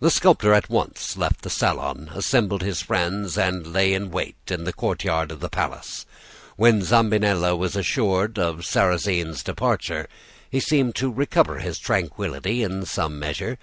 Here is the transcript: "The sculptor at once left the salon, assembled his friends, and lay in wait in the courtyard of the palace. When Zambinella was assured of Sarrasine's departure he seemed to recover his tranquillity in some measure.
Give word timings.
"The 0.00 0.10
sculptor 0.10 0.52
at 0.52 0.68
once 0.68 1.16
left 1.16 1.42
the 1.42 1.50
salon, 1.50 2.10
assembled 2.12 2.62
his 2.62 2.82
friends, 2.82 3.38
and 3.38 3.72
lay 3.72 3.94
in 3.94 4.10
wait 4.10 4.34
in 4.48 4.64
the 4.64 4.72
courtyard 4.72 5.30
of 5.30 5.38
the 5.38 5.48
palace. 5.48 6.04
When 6.56 6.82
Zambinella 6.82 7.54
was 7.54 7.76
assured 7.76 8.40
of 8.40 8.66
Sarrasine's 8.66 9.44
departure 9.44 10.08
he 10.50 10.58
seemed 10.58 10.96
to 10.96 11.12
recover 11.12 11.60
his 11.60 11.78
tranquillity 11.78 12.64
in 12.64 12.86
some 12.86 13.20
measure. 13.20 13.56